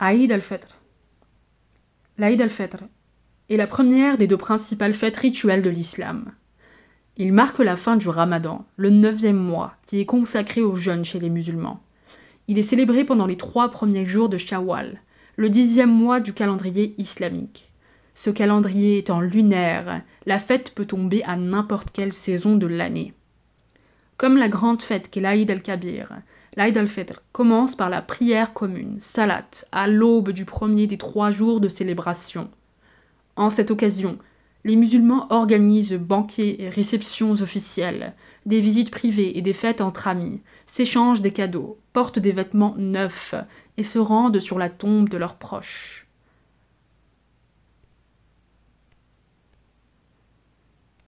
[0.00, 0.68] Aïd al-Fitr.
[2.18, 2.84] L'Aïd al-Fitr
[3.48, 6.30] est la première des deux principales fêtes rituelles de l'islam.
[7.16, 11.18] Il marque la fin du ramadan, le neuvième mois, qui est consacré au jeûne chez
[11.18, 11.82] les musulmans.
[12.46, 15.00] Il est célébré pendant les trois premiers jours de Shawwal,
[15.34, 17.72] le dixième mois du calendrier islamique.
[18.14, 23.14] Ce calendrier étant lunaire, la fête peut tomber à n'importe quelle saison de l'année.
[24.18, 26.10] Comme la grande fête qu'est l'Aïd al-Kabir,
[26.56, 31.60] l'Aïd al-Fitr commence par la prière commune, salat, à l'aube du premier des trois jours
[31.60, 32.50] de célébration.
[33.36, 34.18] En cette occasion,
[34.64, 38.12] les musulmans organisent banquets et réceptions officielles,
[38.44, 43.36] des visites privées et des fêtes entre amis, s'échangent des cadeaux, portent des vêtements neufs
[43.76, 46.07] et se rendent sur la tombe de leurs proches.